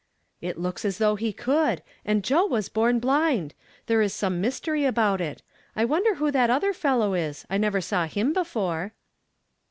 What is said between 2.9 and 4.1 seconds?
blind! There